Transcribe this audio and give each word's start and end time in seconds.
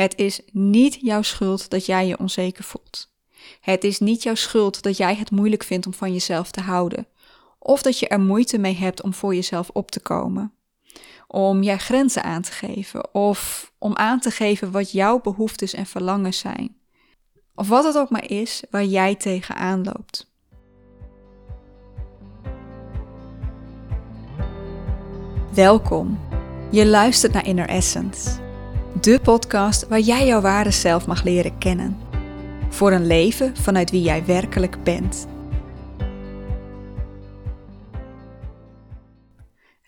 Het 0.00 0.18
is 0.18 0.40
niet 0.52 0.98
jouw 1.00 1.22
schuld 1.22 1.70
dat 1.70 1.86
jij 1.86 2.06
je 2.06 2.18
onzeker 2.18 2.64
voelt. 2.64 3.12
Het 3.60 3.84
is 3.84 3.98
niet 3.98 4.22
jouw 4.22 4.34
schuld 4.34 4.82
dat 4.82 4.96
jij 4.96 5.14
het 5.14 5.30
moeilijk 5.30 5.62
vindt 5.62 5.86
om 5.86 5.94
van 5.94 6.12
jezelf 6.12 6.50
te 6.50 6.60
houden. 6.60 7.06
Of 7.58 7.82
dat 7.82 7.98
je 7.98 8.08
er 8.08 8.20
moeite 8.20 8.58
mee 8.58 8.74
hebt 8.74 9.02
om 9.02 9.14
voor 9.14 9.34
jezelf 9.34 9.70
op 9.72 9.90
te 9.90 10.00
komen. 10.00 10.52
Om 11.26 11.62
jij 11.62 11.78
grenzen 11.78 12.22
aan 12.22 12.42
te 12.42 12.52
geven. 12.52 13.14
Of 13.14 13.72
om 13.78 13.96
aan 13.96 14.20
te 14.20 14.30
geven 14.30 14.70
wat 14.70 14.92
jouw 14.92 15.20
behoeftes 15.20 15.74
en 15.74 15.86
verlangens 15.86 16.38
zijn. 16.38 16.76
Of 17.54 17.68
wat 17.68 17.84
het 17.84 17.98
ook 17.98 18.10
maar 18.10 18.30
is 18.30 18.62
waar 18.70 18.84
jij 18.84 19.14
tegenaan 19.14 19.84
loopt. 19.84 20.32
Welkom. 25.54 26.18
Je 26.70 26.86
luistert 26.86 27.32
naar 27.32 27.46
Inner 27.46 27.68
Essence. 27.68 28.48
De 28.98 29.20
podcast 29.22 29.88
waar 29.88 30.00
jij 30.00 30.26
jouw 30.26 30.40
ware 30.40 30.70
zelf 30.70 31.06
mag 31.06 31.22
leren 31.22 31.58
kennen. 31.58 31.98
Voor 32.68 32.92
een 32.92 33.06
leven 33.06 33.56
vanuit 33.56 33.90
wie 33.90 34.02
jij 34.02 34.24
werkelijk 34.24 34.82
bent. 34.84 35.26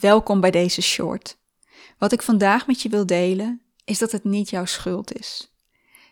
Welkom 0.00 0.40
bij 0.40 0.50
deze 0.50 0.82
short. 0.82 1.38
Wat 1.98 2.12
ik 2.12 2.22
vandaag 2.22 2.66
met 2.66 2.82
je 2.82 2.88
wil 2.88 3.06
delen 3.06 3.62
is 3.84 3.98
dat 3.98 4.12
het 4.12 4.24
niet 4.24 4.50
jouw 4.50 4.64
schuld 4.64 5.18
is. 5.18 5.54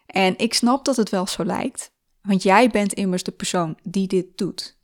En 0.07 0.39
ik 0.39 0.55
snap 0.55 0.85
dat 0.85 0.97
het 0.97 1.11
wel 1.11 1.27
zo 1.27 1.45
lijkt, 1.45 1.91
want 2.23 2.43
jij 2.43 2.69
bent 2.69 2.93
immers 2.93 3.23
de 3.23 3.33
persoon 3.33 3.79
die 3.83 4.07
dit 4.07 4.27
doet. 4.39 4.77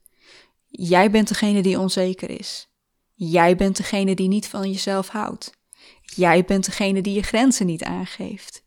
Jij 0.67 1.11
bent 1.11 1.29
degene 1.29 1.63
die 1.63 1.79
onzeker 1.79 2.31
is. 2.31 2.69
Jij 3.15 3.57
bent 3.57 3.77
degene 3.77 4.15
die 4.15 4.29
niet 4.29 4.49
van 4.49 4.71
jezelf 4.71 5.09
houdt. 5.09 5.59
Jij 6.03 6.45
bent 6.45 6.65
degene 6.65 7.01
die 7.01 7.15
je 7.15 7.23
grenzen 7.23 7.67
niet 7.67 7.85
aangeeft. 7.85 8.65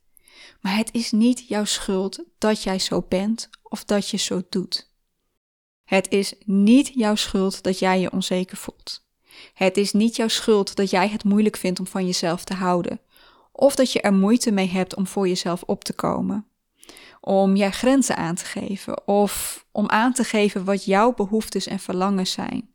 Maar 0.60 0.76
het 0.76 0.92
is 0.92 1.12
niet 1.12 1.48
jouw 1.48 1.64
schuld 1.64 2.22
dat 2.38 2.62
jij 2.62 2.78
zo 2.78 3.04
bent 3.08 3.50
of 3.62 3.84
dat 3.84 4.08
je 4.08 4.16
zo 4.16 4.42
doet. 4.48 4.92
Het 5.84 6.10
is 6.10 6.34
niet 6.44 6.90
jouw 6.94 7.14
schuld 7.14 7.62
dat 7.62 7.78
jij 7.78 8.00
je 8.00 8.12
onzeker 8.12 8.56
voelt. 8.56 9.06
Het 9.54 9.76
is 9.76 9.92
niet 9.92 10.16
jouw 10.16 10.28
schuld 10.28 10.76
dat 10.76 10.90
jij 10.90 11.08
het 11.08 11.24
moeilijk 11.24 11.56
vindt 11.56 11.78
om 11.78 11.86
van 11.86 12.06
jezelf 12.06 12.44
te 12.44 12.54
houden, 12.54 13.00
of 13.52 13.74
dat 13.74 13.92
je 13.92 14.00
er 14.00 14.14
moeite 14.14 14.52
mee 14.52 14.68
hebt 14.68 14.94
om 14.94 15.06
voor 15.06 15.28
jezelf 15.28 15.62
op 15.62 15.84
te 15.84 15.92
komen, 15.92 16.46
om 17.20 17.56
jij 17.56 17.70
grenzen 17.70 18.16
aan 18.16 18.34
te 18.34 18.44
geven 18.44 19.06
of 19.08 19.64
om 19.72 19.88
aan 19.88 20.12
te 20.12 20.24
geven 20.24 20.64
wat 20.64 20.84
jouw 20.84 21.14
behoeftes 21.14 21.66
en 21.66 21.78
verlangens 21.78 22.32
zijn. 22.32 22.70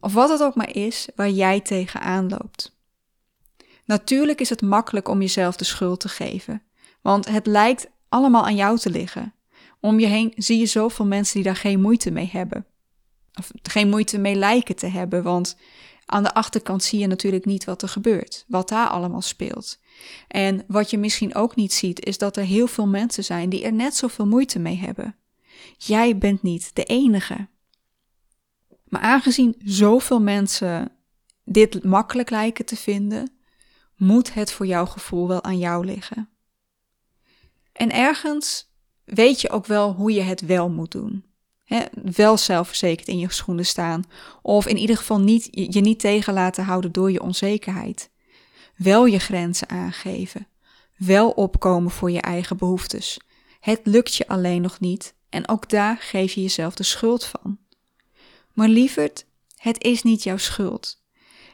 Of 0.00 0.12
wat 0.12 0.28
het 0.28 0.42
ook 0.42 0.54
maar 0.54 0.74
is 0.74 1.08
waar 1.14 1.30
jij 1.30 1.60
tegenaan 1.60 2.28
loopt. 2.28 2.75
Natuurlijk 3.86 4.40
is 4.40 4.48
het 4.48 4.62
makkelijk 4.62 5.08
om 5.08 5.20
jezelf 5.20 5.56
de 5.56 5.64
schuld 5.64 6.00
te 6.00 6.08
geven, 6.08 6.62
want 7.02 7.28
het 7.28 7.46
lijkt 7.46 7.88
allemaal 8.08 8.44
aan 8.44 8.56
jou 8.56 8.78
te 8.78 8.90
liggen. 8.90 9.34
Om 9.80 10.00
je 10.00 10.06
heen 10.06 10.32
zie 10.36 10.58
je 10.58 10.66
zoveel 10.66 11.06
mensen 11.06 11.34
die 11.34 11.44
daar 11.44 11.56
geen 11.56 11.80
moeite 11.80 12.10
mee 12.10 12.28
hebben. 12.32 12.66
Of 13.34 13.50
geen 13.62 13.88
moeite 13.88 14.18
mee 14.18 14.34
lijken 14.34 14.76
te 14.76 14.86
hebben, 14.86 15.22
want 15.22 15.56
aan 16.06 16.22
de 16.22 16.34
achterkant 16.34 16.82
zie 16.82 16.98
je 16.98 17.06
natuurlijk 17.06 17.44
niet 17.44 17.64
wat 17.64 17.82
er 17.82 17.88
gebeurt, 17.88 18.44
wat 18.48 18.68
daar 18.68 18.88
allemaal 18.88 19.22
speelt. 19.22 19.78
En 20.28 20.64
wat 20.66 20.90
je 20.90 20.98
misschien 20.98 21.34
ook 21.34 21.56
niet 21.56 21.72
ziet, 21.72 22.04
is 22.04 22.18
dat 22.18 22.36
er 22.36 22.44
heel 22.44 22.66
veel 22.66 22.86
mensen 22.86 23.24
zijn 23.24 23.48
die 23.48 23.64
er 23.64 23.72
net 23.72 23.96
zoveel 23.96 24.26
moeite 24.26 24.58
mee 24.58 24.76
hebben. 24.76 25.16
Jij 25.76 26.18
bent 26.18 26.42
niet 26.42 26.70
de 26.74 26.84
enige. 26.84 27.48
Maar 28.84 29.00
aangezien 29.00 29.54
zoveel 29.64 30.20
mensen 30.20 30.92
dit 31.44 31.84
makkelijk 31.84 32.30
lijken 32.30 32.64
te 32.64 32.76
vinden, 32.76 33.35
moet 33.96 34.34
het 34.34 34.52
voor 34.52 34.66
jouw 34.66 34.86
gevoel 34.86 35.28
wel 35.28 35.44
aan 35.44 35.58
jou 35.58 35.84
liggen. 35.84 36.28
En 37.72 37.92
ergens 37.92 38.70
weet 39.04 39.40
je 39.40 39.50
ook 39.50 39.66
wel 39.66 39.92
hoe 39.92 40.12
je 40.12 40.20
het 40.20 40.40
wel 40.40 40.68
moet 40.68 40.90
doen. 40.90 41.24
wel 41.92 42.36
zelfverzekerd 42.36 43.08
in 43.08 43.18
je 43.18 43.32
schoenen 43.32 43.66
staan. 43.66 44.04
Of 44.42 44.66
in 44.66 44.76
ieder 44.76 44.96
geval 44.96 45.20
niet, 45.20 45.48
je 45.50 45.80
niet 45.80 46.00
tegen 46.00 46.32
laten 46.32 46.64
houden 46.64 46.92
door 46.92 47.12
je 47.12 47.22
onzekerheid. 47.22 48.10
Wel 48.76 49.06
je 49.06 49.18
grenzen 49.18 49.68
aangeven. 49.68 50.46
Wel 50.96 51.30
opkomen 51.30 51.90
voor 51.90 52.10
je 52.10 52.20
eigen 52.20 52.56
behoeftes. 52.56 53.20
Het 53.60 53.80
lukt 53.84 54.14
je 54.14 54.28
alleen 54.28 54.62
nog 54.62 54.80
niet 54.80 55.14
en 55.28 55.48
ook 55.48 55.68
daar 55.68 55.96
geef 55.96 56.32
je 56.32 56.42
jezelf 56.42 56.74
de 56.74 56.82
schuld 56.82 57.24
van. 57.24 57.58
Maar 58.52 58.68
lieverd, 58.68 59.26
het 59.56 59.82
is 59.82 60.02
niet 60.02 60.22
jouw 60.22 60.36
schuld. 60.36 61.04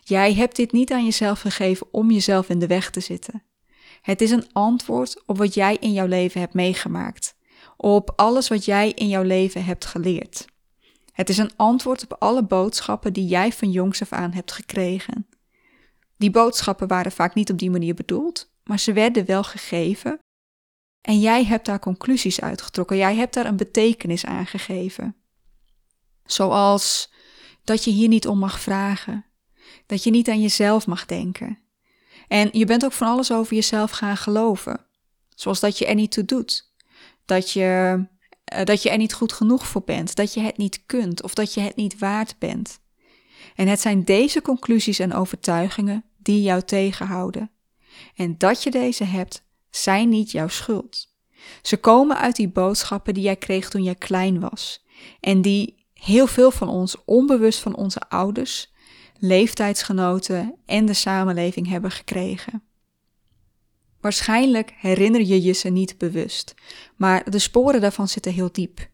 Jij 0.05 0.35
hebt 0.35 0.57
dit 0.57 0.73
niet 0.73 0.93
aan 0.93 1.05
jezelf 1.05 1.41
gegeven 1.41 1.87
om 1.91 2.11
jezelf 2.11 2.49
in 2.49 2.59
de 2.59 2.67
weg 2.67 2.91
te 2.91 3.01
zitten. 3.01 3.43
Het 4.01 4.21
is 4.21 4.31
een 4.31 4.53
antwoord 4.53 5.23
op 5.27 5.39
wat 5.39 5.55
jij 5.55 5.77
in 5.77 5.93
jouw 5.93 6.07
leven 6.07 6.41
hebt 6.41 6.55
meegemaakt, 6.55 7.37
op 7.77 8.13
alles 8.17 8.49
wat 8.49 8.65
jij 8.65 8.91
in 8.91 9.09
jouw 9.09 9.23
leven 9.23 9.65
hebt 9.65 9.85
geleerd. 9.85 10.45
Het 11.13 11.29
is 11.29 11.39
een 11.39 11.57
antwoord 11.57 12.03
op 12.03 12.17
alle 12.19 12.45
boodschappen 12.45 13.13
die 13.13 13.27
jij 13.27 13.53
van 13.53 13.71
jongs 13.71 14.03
af 14.03 14.13
aan 14.13 14.33
hebt 14.33 14.53
gekregen. 14.53 15.29
Die 16.17 16.31
boodschappen 16.31 16.89
waren 16.89 17.13
vaak 17.13 17.35
niet 17.35 17.51
op 17.51 17.59
die 17.59 17.71
manier 17.71 17.95
bedoeld, 17.95 18.53
maar 18.65 18.79
ze 18.79 18.93
werden 18.93 19.27
wel 19.27 19.43
gegeven. 19.43 20.19
En 21.01 21.21
jij 21.21 21.45
hebt 21.45 21.67
daar 21.67 21.79
conclusies 21.79 22.41
uitgetrokken, 22.41 22.97
jij 22.97 23.15
hebt 23.15 23.35
daar 23.35 23.47
een 23.47 23.57
betekenis 23.57 24.25
aan 24.25 24.47
gegeven. 24.47 25.17
Zoals 26.25 27.13
dat 27.65 27.85
je 27.85 27.91
hier 27.91 28.09
niet 28.09 28.27
om 28.27 28.39
mag 28.39 28.61
vragen, 28.61 29.25
dat 29.87 30.05
je 30.05 30.11
niet 30.11 30.29
aan 30.29 30.41
jezelf 30.41 30.87
mag 30.87 31.07
denken. 31.07 31.59
En 32.29 32.49
je 32.53 32.65
bent 32.65 32.85
ook 32.85 32.93
van 32.93 33.09
alles 33.09 33.33
over 33.33 33.55
jezelf 33.55 33.91
gaan 33.91 34.17
geloven. 34.17 34.87
Zoals 35.35 35.61
dat 35.61 35.79
je 35.79 35.87
er 35.87 35.95
niet 35.95 36.13
toe 36.13 36.25
doet. 36.25 36.73
Dat 37.25 37.51
je, 37.51 38.05
eh, 38.45 38.65
dat 38.65 38.83
je 38.83 38.91
er 38.91 38.97
niet 38.97 39.15
goed 39.15 39.33
genoeg 39.33 39.67
voor 39.67 39.83
bent. 39.85 40.15
Dat 40.15 40.35
je 40.35 40.41
het 40.41 40.57
niet 40.57 40.87
kunt 40.87 41.23
of 41.23 41.35
dat 41.35 41.55
je 41.55 41.61
het 41.61 41.77
niet 41.77 41.99
waard 41.99 42.39
bent. 42.39 42.81
En 43.55 43.69
het 43.69 43.81
zijn 43.81 44.05
deze 44.05 44.43
conclusies 44.43 44.99
en 44.99 45.15
overtuigingen 45.15 46.05
die 46.19 46.43
jou 46.43 46.63
tegenhouden. 46.63 47.51
En 48.15 48.39
dat 48.39 48.63
je 48.63 48.71
deze 48.71 49.05
hebt, 49.05 49.45
zijn 49.71 50.09
niet 50.09 50.31
jouw 50.31 50.49
schuld. 50.49 51.15
Ze 51.63 51.77
komen 51.77 52.19
uit 52.19 52.37
die 52.37 52.49
boodschappen 52.49 53.15
die 53.15 53.23
jij 53.23 53.37
kreeg 53.37 53.69
toen 53.69 53.83
jij 53.83 53.95
klein 53.95 54.41
was. 54.41 54.85
En 55.21 55.43
die 55.43 55.87
heel 55.95 56.27
veel 56.27 56.51
van 56.51 56.69
ons 56.69 57.05
onbewust 57.05 57.59
van 57.59 57.77
onze 57.77 58.01
ouders 58.09 58.72
leeftijdsgenoten 59.25 60.55
en 60.67 60.87
de 60.87 60.95
samenleving 60.95 61.69
hebben 61.69 61.91
gekregen. 61.91 62.63
Waarschijnlijk 64.01 64.75
herinner 64.77 65.21
je 65.21 65.43
je 65.43 65.53
ze 65.53 65.69
niet 65.69 65.99
bewust, 65.99 66.55
maar 66.97 67.31
de 67.31 67.39
sporen 67.39 67.81
daarvan 67.81 68.09
zitten 68.09 68.33
heel 68.33 68.53
diep. 68.53 68.89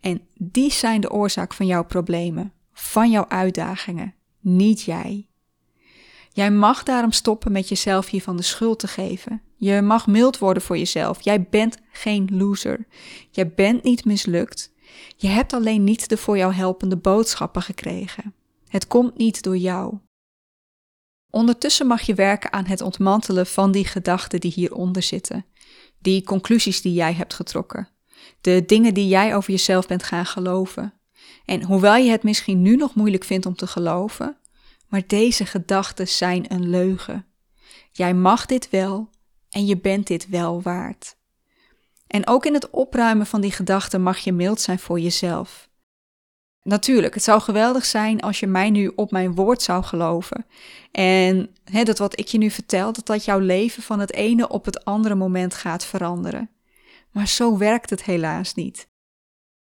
En 0.00 0.20
die 0.34 0.72
zijn 0.72 1.00
de 1.00 1.10
oorzaak 1.10 1.54
van 1.54 1.66
jouw 1.66 1.84
problemen, 1.84 2.52
van 2.72 3.10
jouw 3.10 3.28
uitdagingen, 3.28 4.14
niet 4.40 4.82
jij. 4.82 5.26
Jij 6.32 6.50
mag 6.50 6.82
daarom 6.82 7.12
stoppen 7.12 7.52
met 7.52 7.68
jezelf 7.68 8.08
hiervan 8.08 8.36
de 8.36 8.42
schuld 8.42 8.78
te 8.78 8.88
geven. 8.88 9.42
Je 9.56 9.82
mag 9.82 10.06
mild 10.06 10.38
worden 10.38 10.62
voor 10.62 10.78
jezelf. 10.78 11.20
Jij 11.20 11.42
bent 11.42 11.78
geen 11.92 12.28
loser. 12.32 12.86
Jij 13.30 13.48
bent 13.54 13.82
niet 13.82 14.04
mislukt. 14.04 14.72
Je 15.16 15.28
hebt 15.28 15.52
alleen 15.52 15.84
niet 15.84 16.08
de 16.08 16.16
voor 16.16 16.36
jou 16.36 16.52
helpende 16.52 16.96
boodschappen 16.96 17.62
gekregen. 17.62 18.34
Het 18.68 18.86
komt 18.86 19.16
niet 19.16 19.42
door 19.42 19.56
jou. 19.56 19.98
Ondertussen 21.30 21.86
mag 21.86 22.00
je 22.00 22.14
werken 22.14 22.52
aan 22.52 22.66
het 22.66 22.80
ontmantelen 22.80 23.46
van 23.46 23.72
die 23.72 23.84
gedachten 23.84 24.40
die 24.40 24.52
hieronder 24.52 25.02
zitten, 25.02 25.46
die 25.98 26.22
conclusies 26.22 26.82
die 26.82 26.92
jij 26.92 27.12
hebt 27.12 27.34
getrokken, 27.34 27.88
de 28.40 28.64
dingen 28.66 28.94
die 28.94 29.08
jij 29.08 29.36
over 29.36 29.50
jezelf 29.50 29.86
bent 29.86 30.02
gaan 30.02 30.26
geloven. 30.26 30.92
En 31.44 31.64
hoewel 31.64 31.96
je 31.96 32.10
het 32.10 32.22
misschien 32.22 32.62
nu 32.62 32.76
nog 32.76 32.94
moeilijk 32.94 33.24
vindt 33.24 33.46
om 33.46 33.54
te 33.54 33.66
geloven, 33.66 34.36
maar 34.88 35.06
deze 35.06 35.46
gedachten 35.46 36.08
zijn 36.08 36.52
een 36.52 36.70
leugen. 36.70 37.26
Jij 37.92 38.14
mag 38.14 38.46
dit 38.46 38.70
wel 38.70 39.10
en 39.50 39.66
je 39.66 39.76
bent 39.76 40.06
dit 40.06 40.28
wel 40.28 40.62
waard. 40.62 41.16
En 42.06 42.26
ook 42.26 42.46
in 42.46 42.54
het 42.54 42.70
opruimen 42.70 43.26
van 43.26 43.40
die 43.40 43.50
gedachten 43.50 44.02
mag 44.02 44.18
je 44.18 44.32
mild 44.32 44.60
zijn 44.60 44.78
voor 44.78 45.00
jezelf. 45.00 45.67
Natuurlijk, 46.68 47.14
het 47.14 47.22
zou 47.22 47.40
geweldig 47.40 47.84
zijn 47.84 48.20
als 48.20 48.40
je 48.40 48.46
mij 48.46 48.70
nu 48.70 48.92
op 48.96 49.10
mijn 49.10 49.34
woord 49.34 49.62
zou 49.62 49.82
geloven. 49.84 50.46
En 50.92 51.50
dat 51.84 51.98
wat 51.98 52.18
ik 52.18 52.26
je 52.26 52.38
nu 52.38 52.50
vertel, 52.50 52.92
dat 52.92 53.06
dat 53.06 53.24
jouw 53.24 53.38
leven 53.38 53.82
van 53.82 54.00
het 54.00 54.12
ene 54.12 54.48
op 54.48 54.64
het 54.64 54.84
andere 54.84 55.14
moment 55.14 55.54
gaat 55.54 55.84
veranderen. 55.84 56.50
Maar 57.10 57.28
zo 57.28 57.58
werkt 57.58 57.90
het 57.90 58.04
helaas 58.04 58.54
niet. 58.54 58.88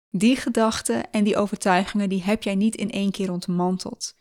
Die 0.10 0.36
gedachten 0.36 1.12
en 1.12 1.24
die 1.24 1.38
overtuigingen, 1.38 2.10
die 2.10 2.24
heb 2.24 2.44
jij 2.44 2.56
niet 2.56 2.76
in 2.76 2.92
één 2.92 3.12
keer 3.12 3.32
ontmanteld. 3.32 4.16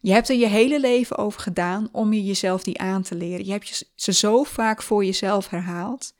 Je 0.00 0.12
hebt 0.12 0.28
er 0.28 0.36
je 0.36 0.46
hele 0.46 0.80
leven 0.80 1.16
over 1.16 1.40
gedaan 1.40 1.88
om 1.92 2.12
je 2.12 2.24
jezelf 2.24 2.62
die 2.62 2.80
aan 2.80 3.02
te 3.02 3.14
leren. 3.14 3.46
Je 3.46 3.52
hebt 3.52 3.92
ze 3.94 4.12
zo 4.12 4.42
vaak 4.42 4.82
voor 4.82 5.04
jezelf 5.04 5.48
herhaald, 5.48 6.14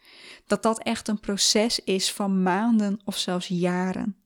dat 0.47 0.63
dat 0.63 0.83
echt 0.83 1.09
een 1.09 1.21
proces 1.21 1.81
is 1.81 2.13
van 2.13 2.43
maanden 2.43 3.01
of 3.05 3.17
zelfs 3.17 3.47
jaren. 3.49 4.24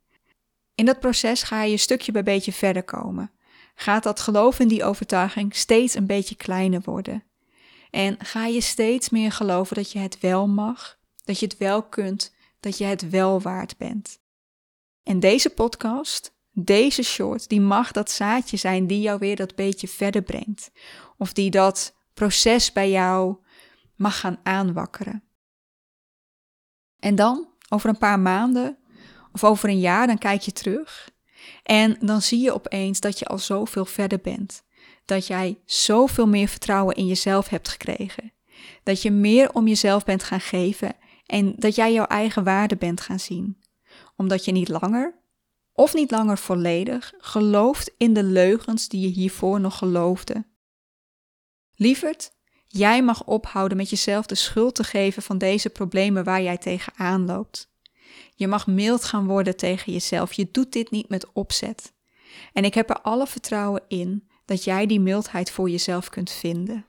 In 0.78 0.84
dat 0.84 1.00
proces 1.00 1.42
ga 1.42 1.62
je 1.62 1.76
stukje 1.76 2.12
bij 2.12 2.22
beetje 2.22 2.52
verder 2.52 2.82
komen. 2.82 3.30
Gaat 3.74 4.02
dat 4.02 4.20
geloof 4.20 4.58
in 4.58 4.68
die 4.68 4.84
overtuiging 4.84 5.54
steeds 5.54 5.94
een 5.94 6.06
beetje 6.06 6.36
kleiner 6.36 6.80
worden. 6.84 7.24
En 7.90 8.16
ga 8.18 8.46
je 8.46 8.60
steeds 8.60 9.08
meer 9.08 9.32
geloven 9.32 9.76
dat 9.76 9.92
je 9.92 9.98
het 9.98 10.20
wel 10.20 10.48
mag 10.48 10.98
dat 11.28 11.38
je 11.38 11.46
het 11.46 11.56
wel 11.56 11.82
kunt, 11.82 12.34
dat 12.60 12.78
je 12.78 12.84
het 12.84 13.10
wel 13.10 13.40
waard 13.40 13.76
bent. 13.76 14.20
En 15.02 15.20
deze 15.20 15.50
podcast, 15.50 16.36
deze 16.52 17.02
short, 17.02 17.48
die 17.48 17.60
mag 17.60 17.92
dat 17.92 18.10
zaadje 18.10 18.56
zijn 18.56 18.86
die 18.86 19.00
jou 19.00 19.18
weer 19.18 19.36
dat 19.36 19.54
beetje 19.54 19.88
verder 19.88 20.22
brengt. 20.22 20.70
Of 21.18 21.32
die 21.32 21.50
dat 21.50 21.94
proces 22.14 22.72
bij 22.72 22.90
jou 22.90 23.36
mag 23.96 24.20
gaan 24.20 24.40
aanwakkeren. 24.42 25.22
En 26.98 27.14
dan, 27.14 27.48
over 27.68 27.88
een 27.88 27.98
paar 27.98 28.20
maanden 28.20 28.78
of 29.42 29.50
over 29.50 29.68
een 29.68 29.80
jaar, 29.80 30.06
dan 30.06 30.18
kijk 30.18 30.42
je 30.42 30.52
terug. 30.52 31.10
En 31.62 31.96
dan 32.00 32.22
zie 32.22 32.40
je 32.40 32.52
opeens 32.52 33.00
dat 33.00 33.18
je 33.18 33.26
al 33.26 33.38
zoveel 33.38 33.84
verder 33.84 34.20
bent. 34.20 34.62
Dat 35.04 35.26
jij 35.26 35.58
zoveel 35.64 36.28
meer 36.28 36.48
vertrouwen 36.48 36.94
in 36.94 37.06
jezelf 37.06 37.48
hebt 37.48 37.68
gekregen. 37.68 38.32
Dat 38.82 39.02
je 39.02 39.10
meer 39.10 39.52
om 39.52 39.68
jezelf 39.68 40.04
bent 40.04 40.22
gaan 40.22 40.40
geven 40.40 40.96
en 41.26 41.54
dat 41.56 41.74
jij 41.74 41.92
jouw 41.92 42.04
eigen 42.04 42.44
waarde 42.44 42.76
bent 42.76 43.00
gaan 43.00 43.20
zien. 43.20 43.58
Omdat 44.16 44.44
je 44.44 44.52
niet 44.52 44.68
langer, 44.68 45.14
of 45.72 45.94
niet 45.94 46.10
langer 46.10 46.38
volledig, 46.38 47.12
gelooft 47.18 47.94
in 47.96 48.12
de 48.12 48.22
leugens 48.22 48.88
die 48.88 49.00
je 49.00 49.08
hiervoor 49.08 49.60
nog 49.60 49.78
geloofde. 49.78 50.44
Lieverd, 51.74 52.30
jij 52.66 53.02
mag 53.02 53.24
ophouden 53.24 53.76
met 53.76 53.90
jezelf 53.90 54.26
de 54.26 54.34
schuld 54.34 54.74
te 54.74 54.84
geven 54.84 55.22
van 55.22 55.38
deze 55.38 55.70
problemen 55.70 56.24
waar 56.24 56.42
jij 56.42 56.58
tegenaan 56.58 57.26
loopt. 57.26 57.68
Je 58.34 58.48
mag 58.48 58.66
mild 58.66 59.04
gaan 59.04 59.26
worden 59.26 59.56
tegen 59.56 59.92
jezelf. 59.92 60.32
Je 60.32 60.48
doet 60.52 60.72
dit 60.72 60.90
niet 60.90 61.08
met 61.08 61.32
opzet. 61.32 61.92
En 62.52 62.64
ik 62.64 62.74
heb 62.74 62.90
er 62.90 63.00
alle 63.00 63.26
vertrouwen 63.26 63.82
in 63.88 64.28
dat 64.44 64.64
jij 64.64 64.86
die 64.86 65.00
mildheid 65.00 65.50
voor 65.50 65.70
jezelf 65.70 66.08
kunt 66.08 66.30
vinden. 66.30 66.84